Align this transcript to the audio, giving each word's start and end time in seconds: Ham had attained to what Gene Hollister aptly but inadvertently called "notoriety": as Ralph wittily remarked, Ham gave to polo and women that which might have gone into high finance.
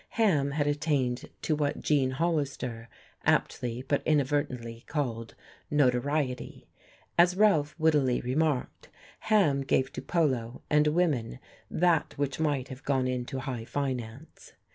Ham 0.17 0.49
had 0.49 0.65
attained 0.65 1.29
to 1.43 1.55
what 1.55 1.79
Gene 1.79 2.09
Hollister 2.09 2.89
aptly 3.23 3.83
but 3.87 4.01
inadvertently 4.03 4.83
called 4.87 5.35
"notoriety": 5.69 6.65
as 7.19 7.35
Ralph 7.37 7.75
wittily 7.77 8.19
remarked, 8.19 8.89
Ham 9.29 9.61
gave 9.61 9.93
to 9.93 10.01
polo 10.01 10.63
and 10.71 10.87
women 10.87 11.37
that 11.69 12.17
which 12.17 12.39
might 12.39 12.69
have 12.69 12.81
gone 12.83 13.07
into 13.07 13.41
high 13.41 13.63
finance. 13.65 14.53